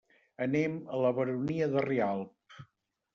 Anem 0.43 0.77
a 0.95 1.01
la 1.03 1.11
Baronia 1.19 1.67
de 1.75 1.83
Rialb. 1.87 2.65